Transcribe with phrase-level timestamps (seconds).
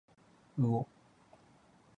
[0.57, 0.87] うお